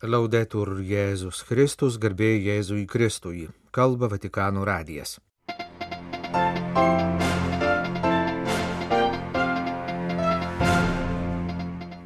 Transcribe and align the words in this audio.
Laudetur 0.00 0.78
Jėzus 0.80 1.42
Kristus, 1.44 1.98
garbė 2.00 2.30
Jėzui 2.40 2.86
Kristui, 2.88 3.50
kalba 3.70 4.08
Vatikano 4.08 4.62
radijas. 4.64 5.18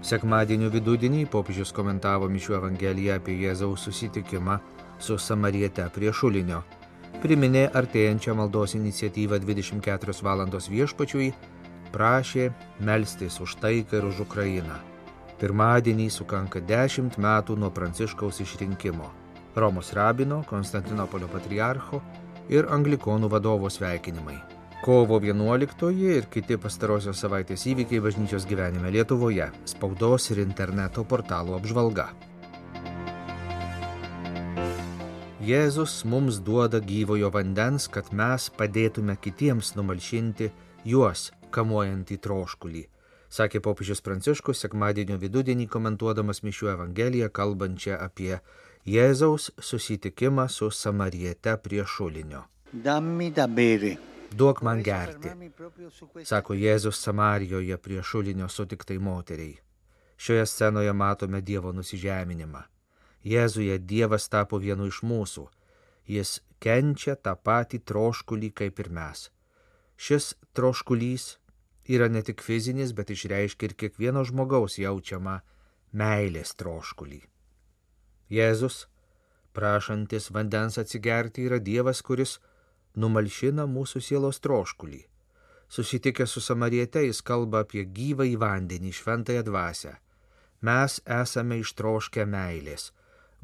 Sekmadienio 0.02 0.72
vidudienį 0.74 1.28
popiežius 1.30 1.70
komentavo 1.76 2.26
Mišių 2.26 2.56
Evangeliją 2.58 3.20
apie 3.20 3.36
Jėzaus 3.44 3.84
susitikimą 3.86 4.56
su 4.98 5.14
Samariete 5.14 5.86
prie 5.94 6.10
šulinio. 6.10 6.64
Priminė 7.22 7.68
artėjančią 7.70 8.34
maldos 8.34 8.74
iniciatyvą 8.74 9.38
24 9.46 10.16
valandos 10.26 10.66
viešpačiui, 10.66 11.30
prašė 11.94 12.50
melstis 12.80 13.38
už 13.38 13.54
taiką 13.62 14.02
ir 14.02 14.10
už 14.10 14.24
Ukrainą. 14.26 14.80
Pirmadienį 15.44 16.06
sukanka 16.08 16.62
10 16.64 17.18
metų 17.20 17.54
nuo 17.60 17.68
Pranciškaus 17.76 18.38
išrinkimo. 18.40 19.10
Romos 19.60 19.90
rabino, 19.92 20.38
Konstantinopolio 20.48 21.26
patriarcho 21.28 21.98
ir 22.48 22.64
anglikonų 22.72 23.28
vadovo 23.28 23.68
sveikinimai. 23.68 24.38
Kovo 24.86 25.18
11 25.20 25.90
ir 26.00 26.30
kiti 26.32 26.56
pastarosios 26.56 27.20
savaitės 27.20 27.66
įvykiai 27.68 28.00
bažnyčios 28.06 28.46
gyvenime 28.48 28.94
Lietuvoje, 28.96 29.50
spaudos 29.68 30.30
ir 30.32 30.40
interneto 30.40 31.04
portalų 31.04 31.58
apžvalga. 31.58 32.08
Jėzus 35.44 35.98
mums 36.08 36.40
duoda 36.40 36.80
gyvojo 36.80 37.28
vandens, 37.36 37.90
kad 37.92 38.08
mes 38.16 38.48
padėtume 38.48 39.20
kitiems 39.20 39.74
numalšinti 39.76 40.48
juos 40.88 41.34
kamuojantį 41.52 42.20
troškulį, 42.24 42.86
sakė 43.34 43.60
popiežius 43.66 44.02
Pranciškus 44.06 44.62
sekmadienio 44.64 45.18
vidudienį 45.18 45.66
komentuodamas 45.70 46.42
Mišių 46.46 46.70
Evangeliją, 46.74 47.30
kalbančią 47.34 47.98
apie 47.98 48.38
Jėzaus 48.86 49.50
susitikimą 49.58 50.46
su 50.48 50.70
Samariete 50.70 51.56
prie 51.64 51.84
šulinio. 51.84 52.44
Dammi 52.72 53.30
da 53.30 53.46
bere. 53.48 53.96
Duok 54.34 54.62
man 54.66 54.82
gerti, 54.82 55.30
sako 56.26 56.56
Jėzus 56.58 56.98
Samarijoje 56.98 57.78
prie 57.78 58.02
šulinio 58.02 58.48
sutiktai 58.50 58.98
moteriai. 58.98 59.58
Šioje 60.16 60.46
scenoje 60.46 60.92
matome 60.92 61.40
Dievo 61.40 61.72
nusižeminimą. 61.72 62.62
Jėzuje 63.24 63.78
Dievas 63.78 64.28
tapo 64.28 64.58
vienu 64.58 64.86
iš 64.90 65.02
mūsų. 65.06 65.46
Jis 66.06 66.40
kenčia 66.60 67.14
tą 67.16 67.34
patį 67.36 67.80
troškulį 67.88 68.50
kaip 68.60 68.82
ir 68.84 68.90
mes. 68.90 69.28
Šis 69.96 70.34
troškulys 70.52 71.36
yra 71.88 72.08
ne 72.08 72.22
tik 72.22 72.42
fizinis, 72.42 72.92
bet 72.92 73.10
išreiškia 73.10 73.68
ir 73.68 73.74
kiekvieno 73.80 74.24
žmogaus 74.24 74.78
jaučiamą 74.80 75.40
meilės 75.92 76.54
troškulį. 76.58 77.20
Jėzus, 78.32 78.86
prašantis 79.54 80.30
vandens 80.34 80.78
atsigerti, 80.80 81.44
yra 81.48 81.60
Dievas, 81.60 82.00
kuris 82.02 82.38
numalšina 82.96 83.66
mūsų 83.70 84.02
sielos 84.02 84.40
troškulį. 84.40 85.04
Susitikęs 85.68 86.34
su 86.34 86.40
Samariete 86.40 87.04
jis 87.04 87.20
kalba 87.22 87.64
apie 87.64 87.84
gyvą 87.84 88.26
į 88.30 88.36
vandenį, 88.40 88.92
šventąją 88.94 89.44
dvasę. 89.46 89.94
Mes 90.64 91.00
esame 91.20 91.58
ištroškę 91.60 92.24
meilės. 92.24 92.92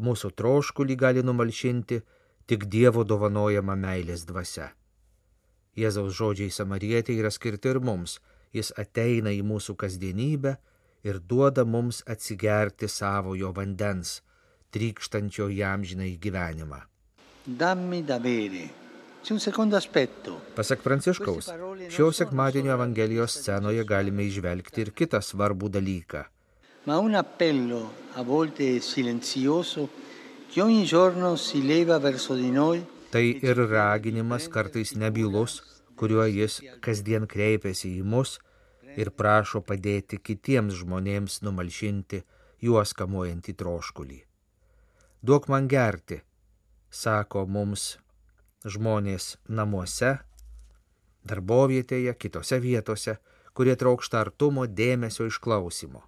Mūsų 0.00 0.32
troškulį 0.38 0.96
gali 0.96 1.24
numalšinti 1.26 2.00
tik 2.48 2.68
Dievo 2.72 3.04
dovanojama 3.04 3.76
meilės 3.76 4.24
dvasia. 4.28 4.70
Jėzaus 5.78 6.16
žodžiai 6.18 6.50
Samarietė 6.50 7.14
yra 7.18 7.30
skirti 7.30 7.70
ir 7.70 7.80
mums. 7.80 8.18
Jis 8.52 8.72
ateina 8.78 9.30
į 9.30 9.44
mūsų 9.46 9.76
kasdienybę 9.78 10.56
ir 11.06 11.20
duoda 11.20 11.64
mums 11.64 12.02
atsigerti 12.10 12.88
savojo 12.90 13.52
vandens, 13.54 14.20
trykštančio 14.74 15.46
jam 15.54 15.84
žinai 15.86 16.16
gyvenimą. 16.18 16.82
Dammi 17.46 18.02
da 18.02 18.18
bere. 18.18 18.66
Pasak 20.56 20.80
Pranciškaus, 20.80 21.50
šio 21.92 22.12
sekmadienio 22.12 22.72
Evangelijos 22.72 23.34
scenoje 23.36 23.84
galime 23.84 24.24
išvelgti 24.24 24.80
ir 24.80 24.90
kitą 24.96 25.20
svarbų 25.20 25.68
dalyką. 25.76 26.22
Ma 26.88 26.96
un 26.98 27.14
appello, 27.14 27.82
a 28.16 28.22
volte 28.24 28.80
silenzioso, 28.80 29.90
che 30.50 30.62
ogni 30.62 30.86
giorno 30.86 31.36
si 31.36 31.60
leva 31.62 31.98
verso 31.98 32.34
di 32.34 32.50
noi 32.50 32.80
Tai 33.10 33.24
ir 33.26 33.58
raginimas 33.70 34.46
kartais 34.48 34.94
nebylus, 34.94 35.60
kuriuo 35.98 36.28
jis 36.30 36.60
kasdien 36.84 37.26
kreipiasi 37.26 37.96
į 37.98 38.04
mus 38.06 38.36
ir 38.96 39.10
prašo 39.10 39.60
padėti 39.66 40.20
kitiems 40.22 40.76
žmonėms 40.82 41.40
numalšinti 41.42 42.20
juos 42.62 42.92
kamuojantį 42.94 43.54
troškulį. 43.62 44.20
Duok 45.26 45.48
man 45.52 45.66
gerti, 45.68 46.20
sako 46.90 47.44
mums 47.46 47.96
žmonės 48.64 49.34
namuose, 49.48 50.12
darbovietėje, 51.26 52.14
kitose 52.14 52.60
vietose, 52.62 53.16
kurie 53.54 53.74
trokšta 53.76 54.20
artumo, 54.22 54.66
dėmesio, 54.66 55.26
išklausimo. 55.28 56.04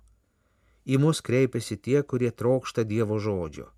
Į 0.86 0.98
mus 1.02 1.22
kreipiasi 1.22 1.76
tie, 1.78 1.98
kurie 2.02 2.30
trokšta 2.30 2.86
Dievo 2.86 3.18
žodžio. 3.22 3.68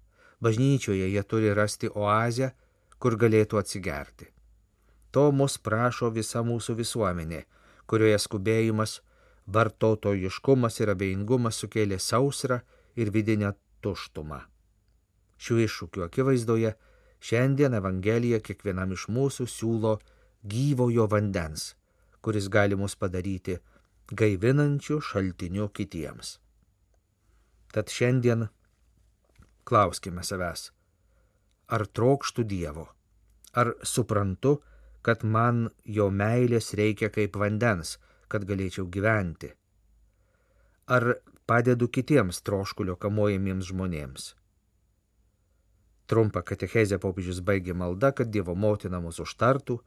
Bažnyčioje 0.44 1.08
jie 1.08 1.22
turi 1.22 1.52
rasti 1.56 1.88
oazę, 1.88 2.52
kur 3.04 3.18
galėtų 3.20 3.60
atsigerti. 3.60 4.30
To 5.12 5.28
mus 5.40 5.58
prašo 5.60 6.08
visa 6.14 6.40
mūsų 6.46 6.78
visuomenė, 6.80 7.42
kurioje 7.86 8.16
skubėjimas, 8.24 8.96
vartotojiškumas 9.46 10.80
ir 10.80 10.94
abejingumas 10.94 11.60
sukėlė 11.60 12.00
sausrą 12.00 12.62
ir 12.96 13.12
vidinę 13.12 13.52
tuštumą. 13.84 14.40
Šių 15.36 15.60
iššūkių 15.66 16.06
akivaizdoje 16.08 16.72
Šiandien 17.24 17.72
Evangelija 17.72 18.36
kiekvienam 18.44 18.90
iš 18.92 19.06
mūsų 19.08 19.46
siūlo 19.48 19.94
gyvojo 20.54 21.06
vandens, 21.08 21.70
kuris 22.20 22.50
gali 22.52 22.76
mus 22.76 22.98
padaryti 23.00 23.54
gaivinančių 24.12 24.98
šaltinių 25.08 25.70
kitiems. 25.78 26.34
Tad 27.72 27.88
šiandien 27.88 28.44
klauskime 29.64 30.20
savęs, 30.20 30.66
ar 31.68 31.86
trokštų 31.86 32.44
Dievo, 32.48 32.86
ar 33.54 33.74
suprantu, 33.82 34.58
kad 35.04 35.24
man 35.24 35.68
jo 35.84 36.08
meilės 36.10 36.72
reikia 36.78 37.10
kaip 37.12 37.36
vandens, 37.36 37.98
kad 38.28 38.46
galėčiau 38.48 38.86
gyventi, 38.88 39.50
ar 40.88 41.14
padedu 41.46 41.88
kitiems 41.92 42.40
troškulio 42.44 42.96
kamuojamiems 42.96 43.68
žmonėms. 43.68 44.32
Trumpą 46.08 46.42
katechezę 46.44 46.98
popiežius 47.00 47.40
baigė 47.40 47.76
malda, 47.76 48.12
kad 48.12 48.28
Dievo 48.32 48.54
motina 48.54 49.00
mus 49.00 49.20
užtartų 49.24 49.78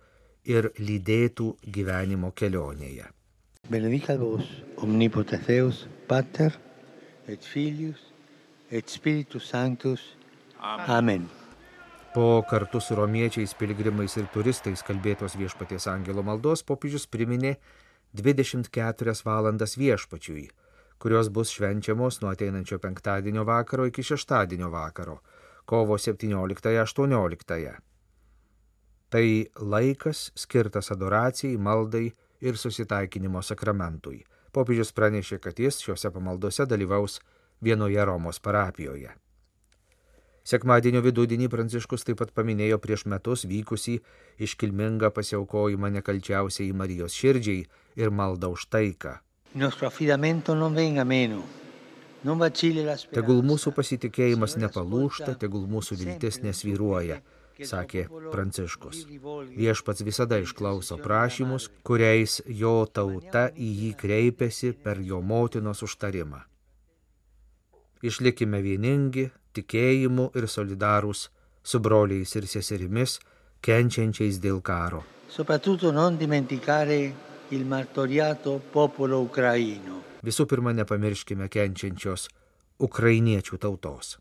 ir 0.49 0.71
lydėtų 0.79 1.51
gyvenimo 1.77 2.31
kelionėje. 2.33 3.09
Benedicat 3.69 4.17
vos 4.21 4.47
omnipotens 4.81 5.45
Deus, 5.45 5.85
Pater 6.07 6.55
et 7.27 7.43
Filius 7.43 7.99
et 8.71 8.89
Spiritus 8.89 9.49
Sanctus. 9.49 10.13
Amen. 10.59 11.27
Po 12.17 12.41
kartu 12.49 12.79
su 12.79 12.95
romiečiais, 12.95 13.51
piligrimais 13.53 14.15
ir 14.17 14.25
turistais 14.33 14.81
kalbėtos 14.81 15.35
viešpaties 15.37 15.83
angelo 15.91 16.23
maldos 16.25 16.63
popiežius 16.65 17.03
priminė 17.13 17.51
24 18.17 19.13
valandas 19.27 19.77
viešpačiui, 19.77 20.47
kurios 20.97 21.29
bus 21.29 21.51
švenčiamos 21.53 22.17
nuo 22.23 22.31
ateinančio 22.31 22.79
penktadienio 22.81 23.43
vakaro 23.45 23.85
iki 23.85 24.01
šeštadienio 24.09 24.71
vakaro 24.73 25.19
kovo 25.69 25.99
17-18. 26.07 27.69
Tai 29.13 29.27
laikas 29.75 30.23
skirtas 30.33 30.89
adoracijai, 30.97 31.61
maldai 31.69 32.07
ir 32.41 32.57
susitaikinimo 32.57 33.45
sakramentui. 33.45 34.23
Popiežius 34.57 34.89
pranešė, 34.89 35.37
kad 35.37 35.61
jis 35.61 35.83
šiuose 35.85 36.09
pamaldose 36.17 36.65
dalyvaus 36.65 37.21
vienoje 37.61 38.09
Romos 38.09 38.41
parapijoje. 38.41 39.13
Sekmadienio 40.47 41.01
vidudienį 41.03 41.49
Pranciškus 41.51 42.05
taip 42.07 42.21
pat 42.21 42.29
paminėjo 42.31 42.77
prieš 42.79 43.01
metus 43.11 43.41
vykusį 43.51 43.97
iškilmingą 44.47 45.09
pasiaukojimą 45.15 45.89
nekalčiausiai 45.97 46.75
Marijos 46.81 47.15
širdžiai 47.19 47.65
ir 47.99 48.13
maldą 48.19 48.53
už 48.55 48.69
taiką. 48.71 49.17
Tegul 53.17 53.41
mūsų 53.49 53.73
pasitikėjimas 53.75 54.55
nepalūšta, 54.61 55.35
tegul 55.41 55.65
mūsų 55.73 55.97
viltis 55.99 56.39
nesvyruoja, 56.45 57.17
sakė 57.71 58.05
Pranciškus. 58.31 59.01
Viešpats 59.57 60.05
visada 60.07 60.39
išklauso 60.45 60.95
prašymus, 61.03 61.67
kuriais 61.83 62.37
jo 62.47 62.77
tauta 62.87 63.49
į 63.51 63.73
jį 63.81 63.91
kreipiasi 63.99 64.71
per 64.85 65.03
jo 65.11 65.19
motinos 65.19 65.83
užtarimą. 65.83 66.39
Išlikime 68.07 68.61
vieningi, 68.61 69.27
tikėjimu 69.57 70.31
ir 70.37 70.47
solidarūs 70.47 71.27
su 71.67 71.81
broliais 71.83 72.33
ir 72.39 72.47
seserimis, 72.47 73.17
kenčiančiais 73.65 74.39
dėl 74.39 74.61
karo. 74.61 75.03
Visų 80.27 80.45
pirma, 80.49 80.73
nepamirškime 80.75 81.47
kenčiančios 81.51 82.27
ukrainiečių 82.87 83.57
tautos. 83.57 84.17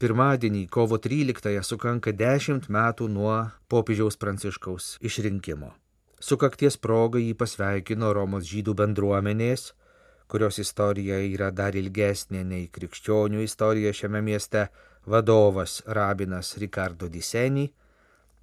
Pirmadienį, 0.00 0.64
kovo 0.72 0.96
13-ąją, 0.96 1.60
sukanka 1.60 2.12
10 2.16 2.70
metų 2.72 3.08
nuo 3.12 3.34
popiežiaus 3.68 4.16
pranciškaus 4.16 4.94
išrinkimo. 5.04 5.74
Sukakties 6.20 6.78
proga 6.80 7.20
jį 7.20 7.34
pasveikino 7.36 8.12
Romos 8.16 8.46
žydų 8.48 8.72
bendruomenės, 8.80 9.74
kurios 10.30 10.60
istorija 10.62 11.18
yra 11.26 11.50
dar 11.50 11.76
ilgesnė 11.76 12.44
nei 12.46 12.68
krikščionių 12.72 13.42
istorija 13.42 13.92
šiame 14.00 14.22
mieste, 14.22 14.68
vadovas 15.06 15.80
rabinas 15.86 16.54
Ricardo 16.62 17.08
Disenį, 17.10 17.66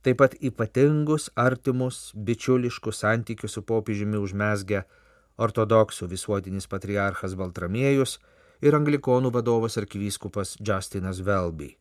taip 0.04 0.19
pat 0.22 0.36
ypatingus, 0.50 1.30
artimus, 1.36 2.12
bičiuliškus 2.13 3.04
santykius 3.04 3.57
su 3.57 3.63
popiežiumi 3.72 4.19
užmesgę 4.19 4.84
ortodoksų 5.38 6.10
visuotinis 6.12 6.68
patriarchas 6.68 7.36
Baltramiejus 7.39 8.18
ir 8.62 8.75
anglikonų 8.78 9.31
vadovas 9.33 9.78
arkivyskupas 9.78 10.56
Justinas 10.60 11.22
Velby. 11.22 11.75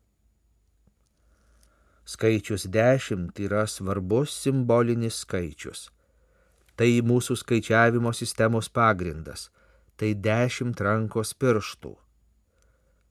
Skaičius 2.06 2.68
dešimt 2.70 3.40
yra 3.42 3.64
svarbus 3.66 4.34
simbolinis 4.44 5.24
skaičius. 5.24 5.88
Tai 6.76 6.86
mūsų 7.08 7.34
skaičiavimo 7.40 8.12
sistemos 8.14 8.68
pagrindas, 8.68 9.48
tai 9.96 10.14
dešimt 10.14 10.80
rankos 10.80 11.34
pirštų. 11.34 11.94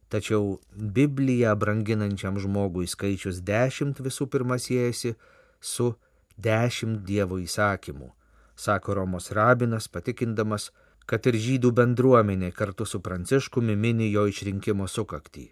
Tačiau 0.09 0.59
Bibliją 0.71 1.55
branginančiam 1.57 2.37
žmogui 2.39 2.85
skaičius 2.87 3.41
dešimt 3.41 3.99
visų 4.05 4.29
pirma 4.29 4.59
siejasi 4.61 5.15
su 5.59 5.95
dešimt 6.37 7.01
Dievo 7.07 7.41
įsakymų 7.41 8.13
sako 8.55 8.93
Romos 8.93 9.31
rabinas, 9.31 9.87
patikindamas, 9.87 10.71
kad 11.05 11.27
ir 11.27 11.37
žydų 11.37 11.71
bendruomenė 11.75 12.51
kartu 12.55 12.87
su 12.89 13.01
Pranciškumi 13.03 13.75
mini 13.75 14.09
jo 14.11 14.25
išrinkimo 14.31 14.87
sukaktį. 14.87 15.51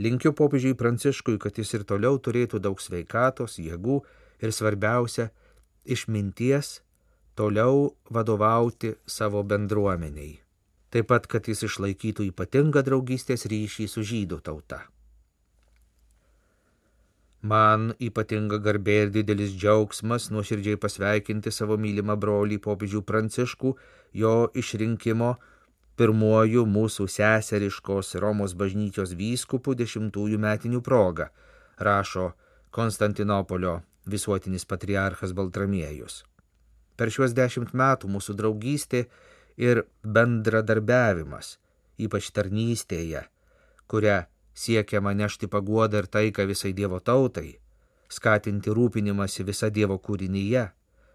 Linkiu 0.00 0.32
popiežiui 0.32 0.74
Pranciškui, 0.74 1.36
kad 1.38 1.58
jis 1.60 1.74
ir 1.76 1.84
toliau 1.84 2.18
turėtų 2.18 2.58
daug 2.58 2.80
sveikatos, 2.80 3.58
jėgų 3.60 4.00
ir 4.40 4.52
svarbiausia- 4.56 5.30
išminties 5.94 6.80
toliau 7.36 7.94
vadovauti 8.10 8.96
savo 9.06 9.42
bendruomeniai. 9.44 10.40
Taip 10.90 11.06
pat, 11.10 11.26
kad 11.30 11.46
jis 11.46 11.62
išlaikytų 11.68 12.30
ypatingą 12.32 12.82
draugystės 12.86 13.46
ryšį 13.50 13.86
su 13.90 14.02
žydų 14.06 14.40
tauta. 14.46 14.80
Man 17.40 17.94
ypatinga 18.02 18.58
garbė 18.60 18.96
ir 19.06 19.12
didelis 19.14 19.54
džiaugsmas 19.56 20.28
nuoširdžiai 20.34 20.76
pasveikinti 20.80 21.52
savo 21.54 21.78
mylimą 21.80 22.18
brolį 22.20 22.58
popiežių 22.66 23.00
Pranciškų 23.08 23.70
jo 24.22 24.34
išrinkimo 24.62 25.30
pirmuoju 25.96 26.66
mūsų 26.68 27.06
seseriškos 27.12 28.14
Romos 28.20 28.52
bažnyčios 28.56 29.14
vyskupų 29.16 29.74
dešimtųjų 29.80 30.38
metinių 30.40 30.82
proga, 30.84 31.30
rašo 31.78 32.32
Konstantinopolio 32.76 33.80
visuotinis 34.06 34.64
patriarchas 34.68 35.32
Baltramiejus. 35.32 36.22
Per 36.96 37.08
šiuos 37.08 37.32
dešimt 37.32 37.72
metų 37.72 38.08
mūsų 38.12 38.36
draugystė 38.36 39.06
ir 39.60 39.84
bendradarbiavimas, 40.02 41.58
ypač 42.00 42.30
tarnystėje, 42.32 43.26
kurią 43.90 44.22
siekiama 44.56 45.12
nešti 45.16 45.50
paguodą 45.52 46.00
ir 46.02 46.08
taiką 46.08 46.46
visai 46.48 46.72
Dievo 46.76 47.00
tautai, 47.04 47.58
skatinti 48.08 48.72
rūpinimąsi 48.72 49.44
visą 49.46 49.70
Dievo 49.70 50.00
kūrinyje, 50.00 50.66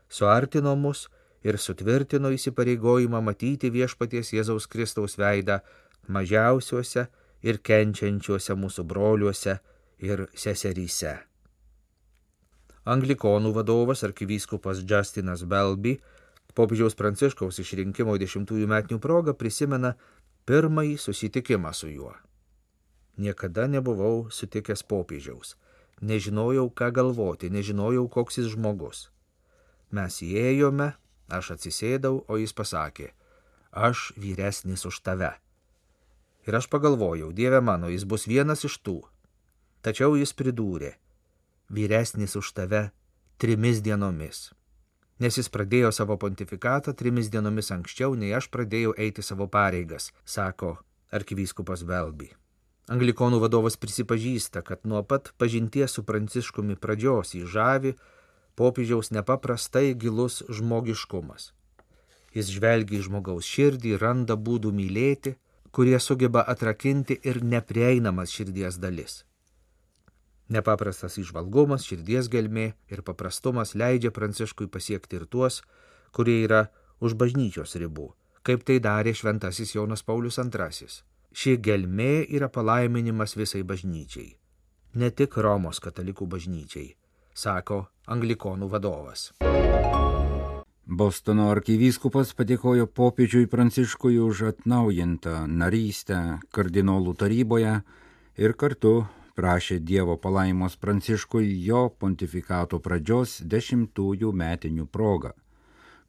suartino 0.10 0.76
mus 0.78 1.08
ir 1.46 1.58
sutvirtino 1.62 2.32
įsipareigojimą 2.38 3.22
matyti 3.22 3.72
viešpaties 3.74 4.34
Jėzaus 4.38 4.70
Kristaus 4.70 5.18
veidą 5.18 5.60
mažiausiuose 6.08 7.08
ir 7.46 7.62
kenčiančiuose 7.62 8.58
mūsų 8.58 8.86
broliuose 8.90 9.58
ir 10.06 10.28
seseryse. 10.38 11.16
Anglikonų 12.86 13.52
vadovas 13.54 14.04
arkivyskupas 14.06 14.84
Justinas 14.86 15.42
Belby 15.50 15.96
popiežiaus 16.56 16.96
pranciškaus 17.00 17.60
išrinkimo 17.62 18.16
dešimtųjų 18.22 18.68
metinių 18.72 19.02
progą 19.04 19.36
prisimena 19.38 19.96
pirmąjį 20.50 20.98
susitikimą 21.02 21.74
su 21.74 21.90
juo. 21.92 22.14
Niekada 23.18 23.68
nebuvau 23.72 24.28
sutikęs 24.32 24.84
popiežiaus. 24.84 25.56
Nežinojau, 26.02 26.68
ką 26.76 26.92
galvoti, 26.92 27.50
nežinojau, 27.50 28.10
koks 28.12 28.42
jis 28.42 28.52
žmogus. 28.52 29.10
Mes 29.96 30.20
įėjome, 30.20 30.92
aš 31.32 31.56
atsisėdau, 31.56 32.26
o 32.28 32.36
jis 32.36 32.52
pasakė, 32.52 33.14
aš 33.72 34.12
vyresnis 34.20 34.84
už 34.86 35.00
tave. 35.00 35.32
Ir 36.46 36.60
aš 36.60 36.68
pagalvojau, 36.70 37.32
Dieve 37.32 37.62
mano, 37.64 37.88
jis 37.90 38.04
bus 38.04 38.28
vienas 38.28 38.66
iš 38.68 38.78
tų. 38.84 39.00
Tačiau 39.82 40.18
jis 40.20 40.36
pridūrė, 40.36 40.96
vyresnis 41.72 42.36
už 42.36 42.52
tave 42.58 42.90
trimis 43.40 43.80
dienomis. 43.86 44.52
Nes 45.20 45.38
jis 45.40 45.48
pradėjo 45.48 45.94
savo 45.96 46.18
pontifikatą 46.20 46.92
trimis 46.94 47.30
dienomis 47.32 47.72
anksčiau, 47.72 48.18
nei 48.20 48.34
aš 48.36 48.50
pradėjau 48.52 48.96
eiti 49.00 49.24
savo 49.24 49.48
pareigas, 49.48 50.10
sako 50.26 50.76
arkivyskupas 51.16 51.86
Velby. 51.88 52.34
Anglikonų 52.92 53.40
vadovas 53.42 53.80
prisipažįsta, 53.82 54.62
kad 54.62 54.84
nuo 54.86 55.02
pat 55.04 55.32
pažinties 55.42 55.96
su 55.96 56.04
Pranciškumi 56.06 56.76
pradžios 56.78 57.32
į 57.40 57.46
žavi 57.50 57.96
popiežiaus 58.60 59.10
nepaprastai 59.16 59.96
gilus 59.96 60.44
žmogiškumas. 60.50 61.54
Jis 62.36 62.52
žvelgia 62.52 63.00
į 63.00 63.08
žmogaus 63.08 63.48
širdį, 63.48 63.96
randa 64.02 64.36
būdų 64.36 64.74
mylėti, 64.76 65.38
kurie 65.72 65.96
sugeba 66.00 66.44
atrakinti 66.44 67.18
ir 67.24 67.42
neprieinamas 67.44 68.36
širdies 68.36 68.78
dalis. 68.84 69.24
Nepaprastas 70.50 71.18
išvalgumas, 71.18 71.88
širdies 71.90 72.30
gelmė 72.30 72.68
ir 72.94 73.02
paprastumas 73.02 73.74
leidžia 73.74 74.12
Pranciškui 74.14 74.68
pasiekti 74.70 75.18
ir 75.18 75.26
tuos, 75.26 75.64
kurie 76.14 76.44
yra 76.46 76.68
už 77.02 77.18
bažnyčios 77.18 77.74
ribų, 77.82 78.12
kaip 78.46 78.64
tai 78.68 78.78
darė 78.80 79.16
šventasis 79.18 79.74
Jonas 79.74 80.06
Paulius 80.06 80.38
II. 80.38 80.90
Ši 81.36 81.58
gelmė 81.60 82.28
yra 82.30 82.48
palaiminimas 82.48 83.36
visai 83.36 83.64
bažnyčiai, 83.68 84.38
ne 85.02 85.10
tik 85.12 85.36
Romos 85.42 85.82
katalikų 85.84 86.30
bažnyčiai, 86.30 86.94
sako 87.34 87.88
anglikonų 88.08 88.70
vadovas. 88.70 89.32
Bostono 90.86 91.50
arkivyskupas 91.50 92.36
padėkojo 92.38 92.86
popiežiui 92.86 93.50
Pranciškui 93.50 94.20
už 94.22 94.44
atnaujintą 94.52 95.48
narystę 95.50 96.20
kardinolų 96.54 97.16
taryboje 97.18 97.80
ir 98.38 98.54
kartu 98.54 99.00
prašė 99.36 99.80
Dievo 99.84 100.16
palaimos 100.18 100.78
Pranciškui 100.80 101.50
jo 101.68 101.90
pontifikato 102.00 102.80
pradžios 102.80 103.42
dešimtųjų 103.44 104.32
metinių 104.32 104.86
progą. 104.88 105.34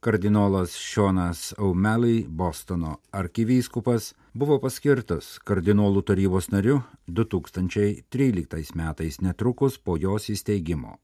Kardinolas 0.00 0.76
Šonas 0.78 1.54
Aumeliai, 1.58 2.26
Bostono 2.28 2.98
arkivyskupas, 3.10 4.12
buvo 4.34 4.60
paskirtas 4.62 5.32
kardinolų 5.48 6.04
tarybos 6.06 6.50
nariu 6.52 6.82
2013 7.08 8.76
metais 8.78 9.18
netrukus 9.20 9.78
po 9.78 9.96
jos 9.98 10.30
įsteigimo. 10.30 11.00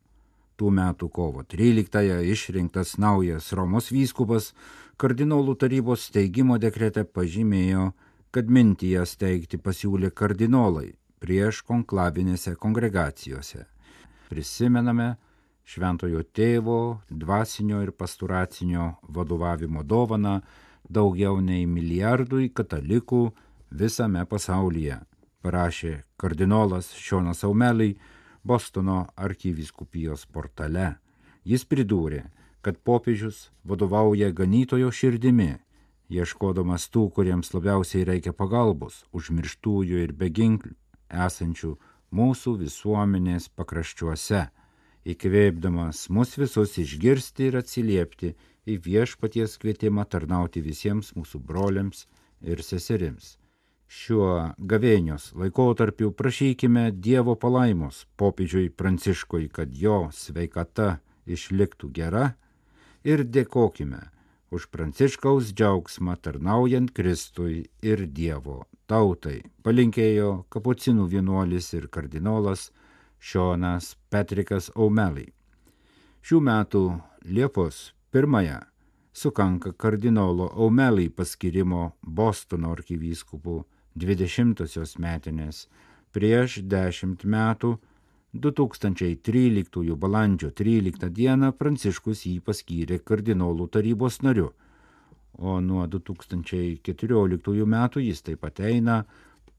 Tų 0.60 0.70
metų 0.78 1.08
kovo 1.10 1.42
13-ąją 1.42 2.20
išrinktas 2.30 2.94
naujas 3.02 3.50
Romos 3.56 3.90
vyskupas 3.90 4.52
kardinolų 5.00 5.56
tarybos 5.58 6.06
steigimo 6.12 6.60
dekrete 6.62 7.02
pažymėjo, 7.02 7.90
kad 8.30 8.46
mintyje 8.46 9.02
steigti 9.08 9.58
pasiūlė 9.58 10.12
kardinolai 10.14 10.92
prieš 11.22 11.62
konklavinėse 11.68 12.56
kongregacijose. 12.58 13.66
Prisimename, 14.26 15.14
šventojo 15.64 16.24
tėvo, 16.34 16.80
dvasinio 17.10 17.82
ir 17.84 17.92
pasturacinio 17.94 18.96
vadovavimo 19.08 19.84
dovana 19.86 20.40
daugiau 20.90 21.38
nei 21.40 21.66
milijardui 21.66 22.50
katalikų 22.50 23.22
visame 23.70 24.24
pasaulyje, 24.26 24.98
parašė 25.44 25.94
kardinolas 26.18 26.90
Šonas 26.98 27.44
Aumeliai 27.46 27.94
Bostono 28.42 29.06
arkiviskupijos 29.14 30.26
portale. 30.26 30.96
Jis 31.46 31.62
pridūrė, 31.66 32.24
kad 32.62 32.78
popiežius 32.82 33.50
vadovauja 33.66 34.30
ganytojo 34.34 34.90
širdimi, 34.90 35.52
ieškodamas 36.10 36.88
tų, 36.90 37.08
kuriems 37.14 37.54
labiausiai 37.54 38.04
reikia 38.06 38.34
pagalbos, 38.34 39.04
užmirštųjų 39.14 40.02
ir 40.02 40.14
beginklių, 40.18 40.74
esančių 41.26 41.76
mūsų 42.12 42.56
visuomenės 42.64 43.48
pakraščiuose 43.56 44.46
įkvėpdamas 45.12 46.06
mus 46.14 46.36
visus 46.38 46.76
išgirsti 46.78 47.48
ir 47.50 47.60
atsiliepti 47.62 48.32
į 48.68 48.78
viešpaties 48.86 49.56
kvietimą 49.62 50.04
tarnauti 50.06 50.62
visiems 50.62 51.12
mūsų 51.16 51.40
broliams 51.46 52.06
ir 52.42 52.62
seserims. 52.62 53.36
Šiuo 53.92 54.54
gavėnios 54.56 55.32
laikotarpiu 55.36 56.12
prašykime 56.16 56.86
Dievo 56.92 57.34
palaimos 57.36 58.06
popiežiui 58.16 58.70
Pranciškui, 58.70 59.50
kad 59.52 59.74
jo 59.76 60.06
sveikata 60.16 61.02
išliktų 61.26 61.90
gera 61.92 62.30
ir 63.04 63.26
dėkojime 63.26 64.00
už 64.52 64.68
Pranciškaus 64.68 65.54
džiaugsmą 65.56 66.18
tarnaujant 66.20 66.92
Kristui 66.92 67.62
ir 67.80 68.04
Dievo 68.04 68.66
tautai, 68.86 69.40
palinkėjo 69.64 70.44
kapucinų 70.52 71.06
vienuolis 71.08 71.70
ir 71.72 71.88
kardinolas 71.88 72.68
Šonas 73.16 73.94
Petrikas 74.12 74.68
Aumelai. 74.76 75.30
Šių 76.20 76.40
metų 76.44 76.82
Liepos 77.24 77.94
pirmąją 78.12 78.58
sukanka 79.16 79.72
kardinolo 79.72 80.50
Aumelai 80.52 81.08
paskirimo 81.08 81.92
Bostono 82.02 82.74
arkivyskupų 82.76 83.62
20-osios 83.96 84.98
metinės. 85.00 85.66
Prieš 86.12 86.60
dešimt 86.68 87.24
metų 87.24 87.78
2013 88.32 89.96
balandžio 89.96 90.48
13 90.50 91.10
dieną 91.12 91.50
Pranciškus 91.52 92.22
jį 92.24 92.38
paskyrė 92.40 92.96
kardinolų 93.04 93.66
tarybos 93.74 94.22
nariu, 94.24 94.46
o 95.36 95.58
nuo 95.60 95.84
2014 95.84 97.66
metų 97.74 98.00
jis 98.00 98.22
taip 98.24 98.40
pat 98.40 98.62
eina 98.64 99.02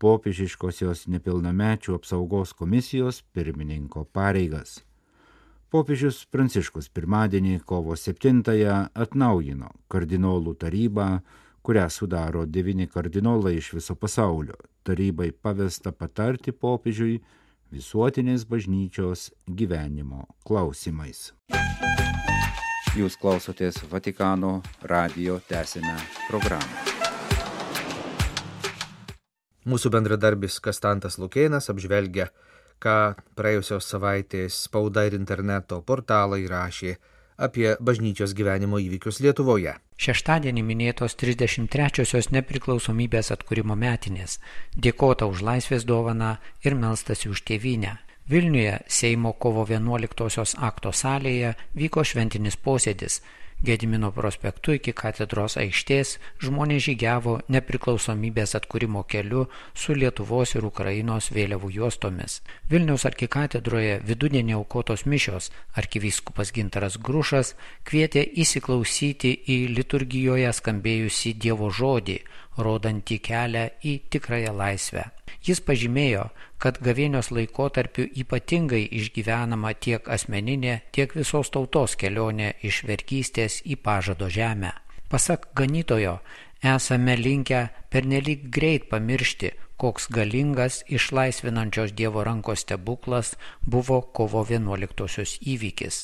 popiežiškosios 0.01 1.05
nepilnamečių 1.05 1.99
apsaugos 1.99 2.55
komisijos 2.57 3.21
pirmininko 3.37 4.07
pareigas. 4.09 4.81
Popiežius 5.69 6.23
Pranciškus 6.33 6.89
pirmadienį 6.89 7.59
kovo 7.69 7.93
7-ąją 7.93 8.79
atnaujino 9.05 9.69
kardinolų 9.85 10.55
tarybą, 10.65 11.07
kurią 11.61 11.85
sudaro 11.93 12.47
devyni 12.49 12.89
kardinolai 12.89 13.53
iš 13.61 13.69
viso 13.77 13.93
pasaulio. 13.95 14.57
Tarybai 14.83 15.29
pavesta 15.31 15.93
patarti 15.93 16.51
popiežiui 16.51 17.21
visuotinės 17.73 18.43
bažnyčios 18.45 19.31
gyvenimo 19.49 20.27
klausimais. 20.45 21.31
Jūs 22.93 23.15
klausotės 23.17 23.79
Vatikano 23.89 24.59
radio 24.85 25.39
tęsinę 25.49 25.95
programą. 26.27 26.69
Mūsų 29.65 29.89
bendradarbis 29.95 30.59
Kastantas 30.61 31.17
Lukėnas 31.17 31.71
apžvelgia, 31.71 32.27
ką 32.83 33.15
praėjusios 33.39 33.87
savaitės 33.89 34.59
spauda 34.67 35.07
ir 35.07 35.15
interneto 35.17 35.79
portalai 35.87 36.43
rašė 36.51 36.97
apie 37.37 37.75
bažnyčios 37.79 38.33
gyvenimo 38.37 38.79
įvykius 38.81 39.19
Lietuvoje. 39.23 39.75
Šeštadienį 39.97 40.63
minėtos 40.65 41.15
33-osios 41.19 42.31
nepriklausomybės 42.35 43.31
atkūrimo 43.35 43.77
metinės, 43.79 44.39
dėkota 44.75 45.29
už 45.29 45.43
laisvės 45.45 45.85
dovaną 45.85 46.37
ir 46.65 46.75
melstasi 46.75 47.29
už 47.29 47.45
tėvynę. 47.49 47.97
Vilniuje 48.29 48.79
Seimo 48.87 49.33
kovo 49.33 49.65
11-osios 49.67 50.55
akto 50.59 50.93
salėje 50.95 51.55
vyko 51.75 52.05
šventinis 52.07 52.55
posėdis, 52.55 53.19
Gedimino 53.63 54.09
prospektu 54.11 54.73
iki 54.75 54.91
katedros 54.91 55.53
aikštės 55.61 56.17
žmonės 56.43 56.83
žygiavo 56.83 57.37
nepriklausomybės 57.55 58.57
atkūrimo 58.59 59.05
keliu 59.07 59.45
su 59.71 59.95
Lietuvos 59.95 60.51
ir 60.57 60.67
Ukrainos 60.67 61.29
vėliavų 61.31 61.71
juostomis. 61.77 62.41
Vilniaus 62.67 63.07
arkikatedroje 63.07 64.01
vidudienį 64.03 64.57
aukotos 64.59 65.05
mišios 65.07 65.47
arkivyskupas 65.79 66.51
Gintaras 66.51 66.99
Grušas 66.99 67.55
kvietė 67.87 68.27
įsiklausyti 68.43 69.31
į 69.47 69.59
liturgijoje 69.79 70.51
skambėjusi 70.59 71.37
Dievo 71.39 71.71
žodį, 71.71 72.19
rodantį 72.59 73.23
kelią 73.31 73.67
į 73.79 73.99
tikrąją 74.11 74.57
laisvę. 74.59 75.07
Jis 75.43 75.59
pažymėjo, 75.59 76.29
kad 76.57 76.77
gavėnios 76.79 77.27
laikotarpiu 77.35 78.05
ypatingai 78.21 78.85
išgyvenama 78.99 79.73
tiek 79.75 80.07
asmeninė, 80.07 80.77
tiek 80.95 81.11
visos 81.17 81.51
tautos 81.51 81.97
kelionė 81.99 82.53
iš 82.63 82.85
verkystės 82.87 83.59
į 83.67 83.75
pažado 83.83 84.29
žemę. 84.31 84.71
Pasak 85.11 85.49
ganytojo, 85.59 86.21
esame 86.63 87.17
linkę 87.19 87.67
pernelyg 87.91 88.47
greit 88.55 88.87
pamiršti, 88.89 89.51
koks 89.75 90.07
galingas 90.15 90.79
išlaisvinančios 90.87 91.91
Dievo 91.91 92.23
rankos 92.23 92.63
stebuklas 92.63 93.35
buvo 93.67 93.99
kovo 94.15 94.45
11 94.47 95.43
įvykis. 95.43 95.99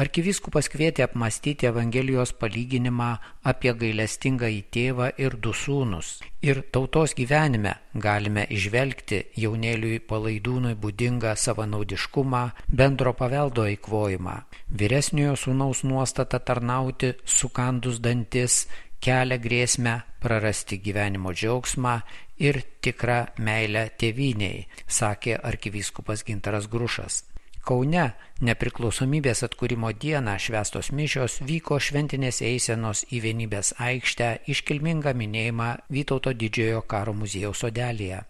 Arkivyskupas 0.00 0.70
kvietė 0.72 1.04
apmastyti 1.04 1.66
Evangelijos 1.68 2.30
palyginimą 2.40 3.08
apie 3.50 3.74
gailestingą 3.76 4.48
į 4.48 4.60
tėvą 4.72 5.08
ir 5.20 5.34
du 5.44 5.52
sūnus. 5.52 6.14
Ir 6.40 6.62
tautos 6.72 7.12
gyvenime 7.18 7.74
galime 8.06 8.46
išvelgti 8.56 9.18
jaunėliui 9.42 9.98
palaidūnui 10.08 10.72
būdingą 10.80 11.34
savanaudiškumą, 11.36 12.42
bendro 12.72 13.12
paveldo 13.18 13.66
įkvojimą. 13.74 14.36
Vyresniojo 14.80 15.34
sūnaus 15.36 15.84
nuostata 15.84 16.40
tarnauti 16.40 17.12
sukandus 17.24 18.00
dantis 18.00 18.64
kelia 19.02 19.36
grėsmę 19.36 19.98
prarasti 20.24 20.78
gyvenimo 20.80 21.34
džiaugsmą 21.36 21.98
ir 22.40 22.62
tikrą 22.80 23.18
meilę 23.44 23.90
tėviniai, 24.00 24.64
sakė 24.88 25.36
arkivyskupas 25.36 26.24
Gintaras 26.24 26.70
Grušas. 26.72 27.24
Kaune 27.62 28.08
nepriklausomybės 28.42 29.44
atkūrimo 29.46 29.92
dieną 30.04 30.32
švestos 30.42 30.88
mišios 30.98 31.36
vyko 31.46 31.76
šventinės 31.78 32.40
eisenos 32.42 33.04
į 33.14 33.20
vienybės 33.22 33.68
aikštę 33.78 34.30
iškilmingą 34.50 35.12
minėjimą 35.20 35.68
Vytauto 35.94 36.32
didžiojo 36.34 36.80
karo 36.90 37.14
muziejaus 37.14 37.62
sodelėje. 37.62 38.24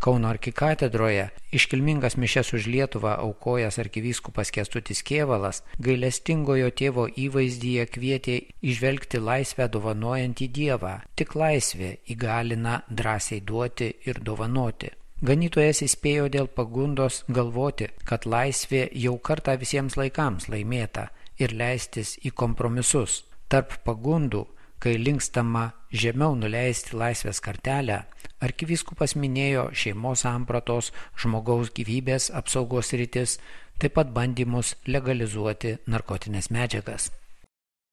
Kauno 0.00 0.30
arkikatedroje 0.30 1.26
iškilmingas 1.58 2.16
mišes 2.22 2.52
už 2.56 2.68
Lietuvą 2.72 3.16
aukojęs 3.26 3.76
arkivyskupas 3.82 4.52
Kestutis 4.56 5.02
Kievalas 5.02 5.60
gailestingojo 5.84 6.70
tėvo 6.80 7.04
įvaizdyje 7.24 7.84
kvietė 7.92 8.36
išvelgti 8.72 9.20
laisvę 9.20 9.66
dovanojantį 9.74 10.48
Dievą. 10.60 10.94
Tik 11.18 11.36
laisvė 11.42 11.90
įgalina 12.14 12.78
drąsiai 12.88 13.42
duoti 13.52 13.90
ir 14.06 14.22
dovanoti. 14.30 14.94
Ganytojas 15.18 15.80
įspėjo 15.82 16.28
dėl 16.30 16.46
pagundos 16.46 17.24
galvoti, 17.26 17.88
kad 18.06 18.22
laisvė 18.22 18.84
jau 18.94 19.16
kartą 19.18 19.56
visiems 19.58 19.96
laikams 19.98 20.46
laimėta 20.46 21.08
ir 21.42 21.54
leistis 21.58 22.12
į 22.22 22.30
kompromisus. 22.38 23.24
Tarp 23.50 23.80
pagundų, 23.82 24.44
kai 24.78 24.94
linkstama 24.94 25.72
žemiau 25.90 26.36
nuleisti 26.38 26.94
laisvės 26.94 27.40
kartelę, 27.42 28.04
arkivyskupas 28.46 29.16
minėjo 29.18 29.64
šeimos 29.74 30.22
sampratos, 30.22 30.92
žmogaus 31.18 31.72
gyvybės 31.74 32.30
apsaugos 32.30 32.92
rytis, 32.94 33.40
taip 33.82 33.96
pat 33.98 34.12
bandymus 34.14 34.76
legalizuoti 34.86 35.80
narkotinės 35.90 36.52
medžiagas. 36.54 37.10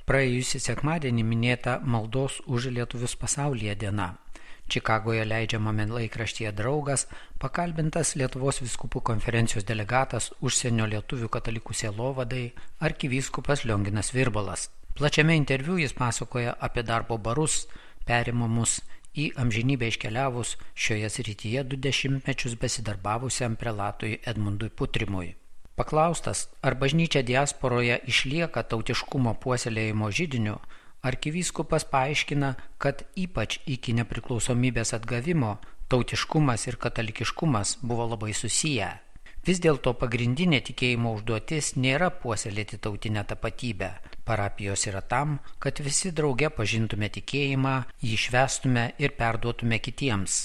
Praėjusį 0.06 0.62
sekmadienį 0.62 1.26
minėta 1.26 1.80
maldos 1.82 2.38
už 2.46 2.70
lietuvius 2.70 3.18
pasaulyje 3.18 3.74
diena. 3.82 4.12
Čikagoje 4.68 5.26
leidžiamame 5.26 5.86
laikraštyje 5.86 6.52
draugas 6.58 7.06
pakalbintas 7.42 8.16
Lietuvos 8.16 8.62
viskupų 8.64 9.02
konferencijos 9.12 9.68
delegatas 9.70 10.32
užsienio 10.42 10.88
lietuvių 10.90 11.30
katalikų 11.36 11.78
sielovadai 11.82 12.48
arkivyskupas 12.88 13.64
Lionginas 13.66 14.10
Virbalas. 14.16 14.70
Plačiame 14.98 15.36
interviu 15.38 15.78
jis 15.78 15.94
pasakoja 15.94 16.56
apie 16.68 16.84
darbo 16.84 17.18
barus, 17.18 17.68
perimamus 18.10 18.80
į 19.16 19.30
amžinybę 19.44 19.90
iškeliavus 19.92 20.56
šioje 20.74 21.10
srityje 21.18 21.64
du 21.70 21.78
dešimtmečius 21.86 22.56
besidarbavusiam 22.62 23.56
prelatui 23.56 24.20
Edmundui 24.32 24.70
Putrimui. 24.70 25.36
Paklaustas, 25.76 26.48
ar 26.64 26.78
bažnyčia 26.80 27.22
diasporoje 27.28 28.00
išlieka 28.08 28.64
tautiškumo 28.72 29.36
puoselėjimo 29.44 30.10
žydiniu, 30.20 30.58
Arkivyskupas 31.06 31.86
paaiškina, 31.86 32.56
kad 32.82 33.04
ypač 33.20 33.60
iki 33.70 33.94
nepriklausomybės 34.00 34.96
atgavimo 34.98 35.58
tautiškumas 35.92 36.66
ir 36.68 36.80
katalikiškumas 36.82 37.78
buvo 37.82 38.08
labai 38.14 38.34
susiję. 38.34 38.88
Vis 39.46 39.60
dėlto 39.62 39.94
pagrindinė 40.02 40.64
tikėjimo 40.66 41.12
užduotis 41.20 41.76
nėra 41.78 42.10
puoselėti 42.10 42.80
tautinę 42.82 43.22
tapatybę. 43.30 43.92
Parapijos 44.26 44.88
yra 44.90 45.04
tam, 45.06 45.38
kad 45.62 45.78
visi 45.86 46.10
drauge 46.10 46.50
pažintume 46.50 47.12
tikėjimą, 47.14 47.76
jį 48.02 48.18
švestume 48.24 48.88
ir 48.98 49.14
perduotume 49.20 49.78
kitiems, 49.78 50.40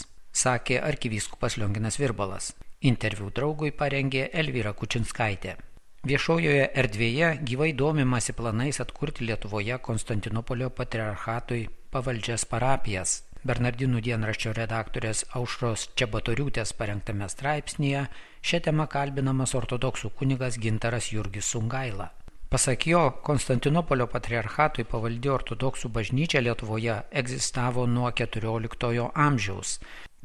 sakė 0.45 0.83
arkivyskupas 0.91 1.57
Lionginas 1.57 1.97
Virbalas. 2.03 2.53
Interviu 2.93 3.33
draugui 3.33 3.73
parengė 3.73 4.29
Elvyra 4.43 4.77
Kučinskaitė. 4.77 5.57
Viešojoje 6.01 6.71
erdvėje 6.81 7.27
gyvai 7.45 7.75
domimasi 7.77 8.33
planais 8.33 8.79
atkurti 8.81 9.27
Lietuvoje 9.29 9.77
Konstantinopolio 9.85 10.71
patriarchatui 10.73 11.67
pavaldžias 11.93 12.47
parapijas. 12.49 13.19
Bernardinų 13.45 14.01
dienraščio 14.07 14.55
redaktorės 14.57 15.27
Aušros 15.37 15.91
Čebatoriūtės 16.01 16.73
parengtame 16.79 17.29
straipsnėje 17.29 18.07
šią 18.41 18.63
temą 18.71 18.89
kalbinamas 18.89 19.53
ortodoksų 19.61 20.15
kunigas 20.17 20.57
Gintaras 20.57 21.11
Jurgis 21.13 21.53
Sungaila. 21.53 22.09
Pasak 22.49 22.89
jo, 22.89 23.03
Konstantinopolio 23.21 24.09
patriarchatui 24.09 24.89
pavaldi 24.89 25.29
ortodoksų 25.29 25.93
bažnyčia 25.93 26.41
Lietuvoje 26.41 26.97
egzistavo 27.13 27.85
nuo 27.85 28.09
XIV 28.09 29.11
amžiaus, 29.13 29.77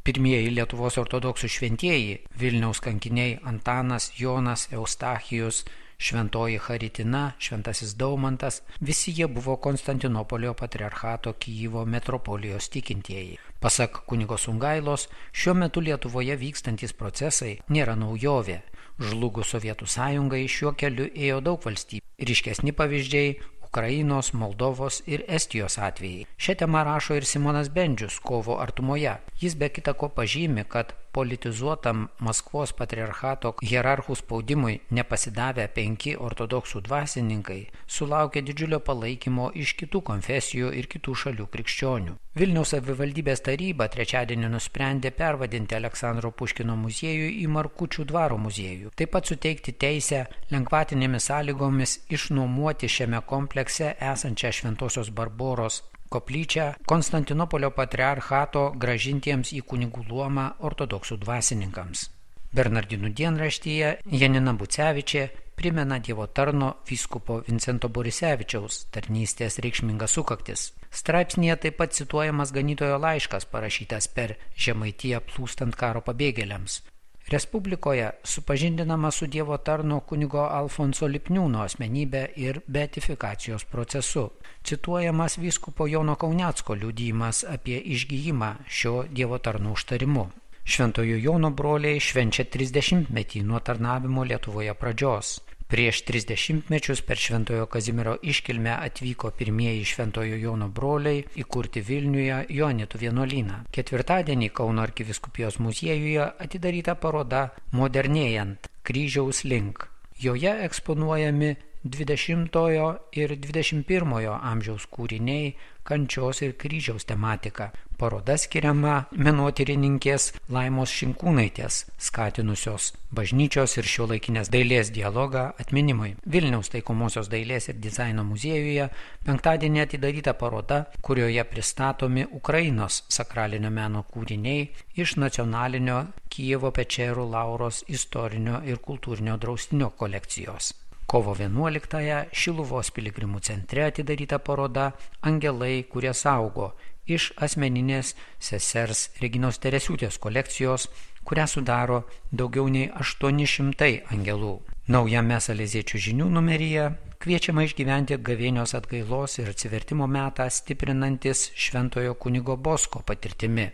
Pirmieji 0.06 0.52
Lietuvos 0.54 1.00
ortodoksų 1.02 1.48
šventieji- 1.50 2.18
Vilniaus 2.42 2.78
kankiniai 2.78 3.40
Antanas, 3.52 4.12
Jonas, 4.20 4.68
Eustachijus, 4.72 5.64
Šventoji 5.98 6.60
Haritina, 6.62 7.34
Šventasis 7.40 7.96
Daumantas, 7.98 8.62
visi 8.80 9.12
jie 9.18 9.28
buvo 9.28 9.56
Konstantinopolio 9.58 10.54
patriarchato 10.54 11.34
Kyjivo 11.34 11.86
metropolijos 11.86 12.70
tikintieji. 12.70 13.40
Pasak 13.60 14.06
kunigo 14.06 14.38
Sungailos, 14.38 15.08
šiuo 15.32 15.54
metu 15.56 15.82
Lietuvoje 15.82 16.38
vykstantis 16.38 16.94
procesai 16.94 17.58
nėra 17.70 17.96
naujovė. 17.98 18.62
Žlugus 19.00 19.56
Sovietų 19.56 19.90
sąjungai 19.90 20.46
šiuo 20.48 20.76
keliu 20.78 21.10
ėjo 21.16 21.42
daug 21.42 21.66
valstybių. 21.66 22.06
Ryškesni 22.16 22.72
pavyzdžiai 22.72 23.40
Ukrainos, 23.76 24.34
Moldovos 24.34 25.02
ir 25.06 25.26
Estijos 25.28 25.76
atvejai. 25.84 26.24
Šią 26.40 26.54
temą 26.62 26.86
rašo 26.88 27.18
ir 27.20 27.26
Simonas 27.28 27.68
Bendžius 27.76 28.22
kovo 28.24 28.56
artumoje. 28.66 29.18
Jis 29.42 29.58
be 29.60 29.68
kita 29.68 29.94
ko 30.00 30.08
pažymi, 30.16 30.64
kad 30.64 30.94
politizuotam 31.16 32.08
Maskvos 32.28 32.74
patriarchato 32.76 33.54
hierarchų 33.64 34.18
spaudimui 34.20 34.80
nepasidavę 34.98 35.68
penki 35.76 36.16
ortodoksų 36.28 36.82
dvasininkai 36.90 37.62
sulaukė 37.98 38.44
didžiulio 38.50 38.82
palaikymo 38.90 39.50
iš 39.64 39.76
kitų 39.80 40.02
konfesijų 40.10 40.74
ir 40.80 40.90
kitų 40.92 41.16
šalių 41.24 41.48
krikščionių. 41.56 42.18
Vilniaus 42.36 42.74
savivaldybės 42.74 43.46
taryba 43.48 43.88
trečiadienį 43.94 44.52
nusprendė 44.52 45.14
pervadinti 45.16 45.78
Aleksandro 45.78 46.34
Puškino 46.36 46.76
muziejų 46.82 47.32
į 47.46 47.48
Markučių 47.56 48.08
dvaro 48.12 48.40
muziejų. 48.48 48.92
Taip 49.00 49.16
pat 49.16 49.32
suteikti 49.32 49.78
teisę 49.86 50.26
lengvatinėmis 50.52 51.32
sąlygomis 51.32 51.98
išnuomuoti 52.18 52.92
šiame 52.92 53.24
komplekse 53.30 53.94
esančią 54.14 54.52
Šventosios 54.60 55.14
Barboros 55.16 55.84
koplyčią 56.10 56.68
Konstantinopolio 56.86 57.72
patriarchato 57.76 58.72
gražintiems 58.82 59.54
į 59.58 59.64
kunigų 59.70 60.06
luomą 60.10 60.52
ortodoksų 60.60 61.18
dvasininkams. 61.24 62.10
Bernardinų 62.56 63.12
dienraštyje 63.20 63.90
Janina 64.12 64.54
Bucevičė 64.56 65.28
primena 65.56 66.00
Dievo 66.00 66.28
tarno 66.28 66.76
vyskupo 66.88 67.42
Vincento 67.48 67.90
Borisevičiaus 67.90 68.86
tarnystės 68.96 69.60
reikšmingas 69.64 70.16
sukaktis. 70.16 70.70
Straipsnėje 70.96 71.56
taip 71.66 71.78
pat 71.82 71.96
cituojamas 71.96 72.54
ganytojo 72.56 73.00
laiškas 73.04 73.48
parašytas 73.52 74.08
per 74.16 74.38
Žemaitiją 74.56 75.20
plūstant 75.28 75.76
karo 75.76 76.04
pabėgėliams, 76.06 76.80
Respublikoje 77.28 78.10
supažindinama 78.24 79.12
su 79.12 79.28
Dievo 79.28 79.58
tarno 79.58 80.00
kunigo 80.00 80.44
Alfonso 80.46 81.08
Lipniūno 81.10 81.64
asmenybė 81.66 82.22
ir 82.38 82.60
beatifikacijos 82.68 83.66
procesu. 83.66 84.28
Cituojamas 84.64 85.40
vyskupo 85.42 85.88
Jono 85.90 86.16
Kaunecko 86.22 86.76
liūdymas 86.78 87.42
apie 87.50 87.80
išgyjimą 87.96 88.52
šio 88.70 89.04
Dievo 89.10 89.38
tarno 89.38 89.74
užtarimu. 89.74 90.28
Šventojo 90.66 91.18
Jono 91.18 91.50
broliai 91.50 92.00
švenčia 92.00 92.46
30 92.46 93.10
metį 93.10 93.42
nuo 93.50 93.60
tarnavimo 93.60 94.24
Lietuvoje 94.24 94.74
pradžios. 94.74 95.40
Prieš 95.66 96.04
30 96.06 96.70
mečius 96.70 97.02
per 97.02 97.18
Šventojo 97.18 97.66
Kazimiero 97.66 98.12
iškilmę 98.22 98.70
atvyko 98.86 99.32
pirmieji 99.32 99.86
Šventojo 99.90 100.38
Jono 100.38 100.68
broliai 100.70 101.24
įkurti 101.42 101.82
Vilniuje 101.82 102.38
Jonitų 102.54 103.02
vienuolyną. 103.02 103.58
Ketvirtadienį 103.74 104.52
Kauno 104.54 104.84
arkiviskupijos 104.86 105.58
muziejuje 105.58 106.28
atidaryta 106.46 106.94
paroda 106.96 107.48
Modernėjant 107.74 108.70
kryžiaus 108.86 109.42
link. 109.50 109.88
Joje 110.22 110.54
eksponuojami 110.68 111.56
20 111.86 112.98
ir 113.14 113.38
21 113.38 114.42
amžiaus 114.42 114.88
kūriniai 114.90 115.54
kančios 115.86 116.42
ir 116.42 116.56
kryžiaus 116.58 117.06
tematika. 117.06 117.70
Paroda 117.96 118.36
skiriama 118.42 119.06
menotyrininkės 119.14 120.32
Laimos 120.52 120.92
Šinkūnaitės, 120.92 121.78
skatinusios 122.02 122.90
bažnyčios 123.16 123.78
ir 123.78 123.88
šio 123.88 124.08
laikinės 124.10 124.50
dailės 124.52 124.90
dialogą 124.96 125.46
atminimui. 125.62 126.16
Vilniaus 126.26 126.74
taikomosios 126.74 127.30
dailės 127.32 127.70
ir 127.70 127.78
dizaino 127.80 128.26
muziejuje 128.28 128.90
penktadienį 129.28 129.84
atidaryta 129.86 130.34
paroda, 130.42 130.82
kurioje 131.06 131.46
pristatomi 131.52 132.26
Ukrainos 132.40 133.04
sakralinio 133.08 133.70
meno 133.72 134.04
kūriniai 134.10 134.72
iš 134.98 135.16
nacionalinio 135.22 136.02
Kijevo 136.34 136.74
Pečerų 136.76 137.30
Lauros 137.30 137.86
istorinio 137.88 138.64
ir 138.66 138.82
kultūrinio 138.84 139.38
draustinio 139.40 139.94
kolekcijos. 139.96 140.74
Kovo 141.06 141.36
11-ąją 141.38 142.20
Šiluvos 142.34 142.90
piligrimų 142.92 143.40
centre 143.46 143.84
atidaryta 143.86 144.40
paroda 144.42 144.92
Angelai, 145.22 145.84
kurie 145.86 146.14
saugo 146.18 146.72
iš 147.06 147.28
asmeninės 147.38 148.16
sesers 148.42 149.10
Reginos 149.22 149.60
Teresiūtės 149.62 150.18
kolekcijos, 150.22 150.88
kurią 151.26 151.46
sudaro 151.50 152.00
daugiau 152.32 152.66
nei 152.74 152.90
800 152.90 153.92
angelų. 154.16 154.56
Naujame 154.90 155.38
Saleziečių 155.42 156.02
žinių 156.08 156.30
numeryje 156.34 156.90
kviečiama 157.22 157.66
išgyventi 157.66 158.18
gavėnios 158.26 158.74
atgailos 158.78 159.38
ir 159.40 159.54
atsivertimo 159.54 160.10
metą 160.10 160.50
stiprinantis 160.50 161.52
Šventojo 161.54 162.18
kunigo 162.18 162.58
Bosko 162.58 163.06
patirtimi. 163.06 163.70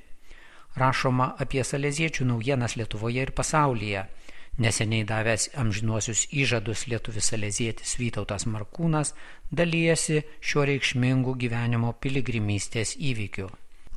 Rašoma 0.76 1.34
apie 1.44 1.64
Saleziečių 1.68 2.28
naujienas 2.28 2.78
Lietuvoje 2.80 3.24
ir 3.28 3.32
pasaulyje 3.36 4.06
Neseniai 4.60 5.06
davęs 5.08 5.48
amžinuosius 5.56 6.26
įžadus 6.36 6.84
lietuvis 6.92 7.32
salezietis 7.32 7.96
Vytautas 8.00 8.44
Markūnas 8.46 9.14
dalyjasi 9.52 10.24
šiuo 10.44 10.66
reikšmingu 10.68 11.38
gyvenimo 11.40 11.94
piligrimystės 12.04 12.98
įvykiu. 13.00 13.48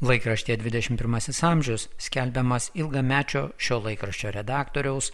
Laikraštė 0.04 0.56
21 0.60 1.42
amžius 1.50 1.88
skelbiamas 1.98 2.70
ilgamečio 2.74 3.48
šio 3.58 3.80
laikraščio 3.82 4.30
redaktoriaus, 4.34 5.10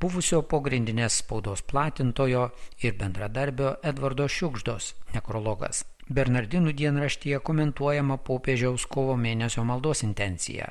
buvusio 0.00 0.42
pogrindinės 0.42 1.20
spaudos 1.22 1.62
platintojo 1.62 2.48
ir 2.84 2.96
bendradarbio 3.00 3.76
Edvardo 3.82 4.28
Šiukždos 4.28 4.94
nekrologas. 5.14 5.84
Bernardinų 6.06 6.72
dienraštyje 6.78 7.40
komentuojama 7.42 8.16
popiežiaus 8.22 8.84
kovo 8.86 9.16
mėnesio 9.18 9.64
maldos 9.66 10.04
intencija. 10.06 10.68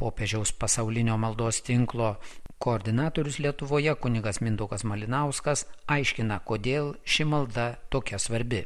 Popiežiaus 0.00 0.54
pasaulinio 0.56 1.18
maldos 1.20 1.60
tinklo 1.66 2.14
Koordinatorius 2.62 3.38
Lietuvoje 3.38 3.94
kunigas 3.94 4.38
Mindukas 4.40 4.84
Malinauskas 4.86 5.64
aiškina, 5.90 6.36
kodėl 6.46 6.92
ši 7.02 7.26
malda 7.26 7.64
tokia 7.90 8.20
svarbi. 8.22 8.60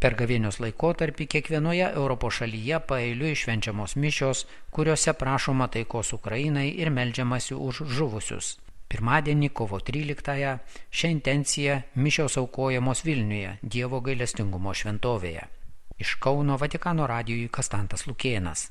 Per 0.00 0.16
gavėnios 0.16 0.56
laikotarpį 0.64 1.26
kiekvienoje 1.34 1.90
Europos 1.90 2.38
šalyje 2.40 2.80
paeiliui 2.88 3.34
švenčiamos 3.42 3.98
mišios, 4.00 4.46
kuriuose 4.72 5.12
prašoma 5.20 5.68
taikos 5.76 6.14
Ukrainai 6.16 6.70
ir 6.72 6.88
melžiamasi 6.96 7.52
už 7.68 7.84
žuvusius. 7.92 8.56
Pirmadienį, 8.88 9.52
kovo 9.52 9.84
13-ąją, 9.84 10.58
šią 10.88 11.14
intenciją 11.18 11.80
mišios 11.94 12.40
aukojamos 12.40 13.04
Vilniuje, 13.04 13.58
Dievo 13.62 14.00
gailestingumo 14.00 14.72
šventovėje. 14.72 15.44
Iš 16.00 16.16
Kauno 16.24 16.56
Vatikano 16.56 17.04
radijui 17.04 17.52
Kastantas 17.52 18.08
Lukėnas. 18.08 18.70